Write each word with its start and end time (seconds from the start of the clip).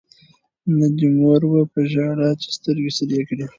نه 0.77 0.87
دي 0.95 1.07
مور 1.17 1.41
وه 1.51 1.61
په 1.71 1.79
ژړا 1.91 2.29
چي 2.41 2.49
سترګي 2.57 2.91
سرې 2.97 3.21
کړي 3.27 3.45